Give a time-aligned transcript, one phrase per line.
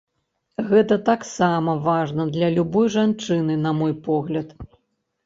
[0.69, 4.57] Гэта таксама важна для любой жанчыны, на мой погляд.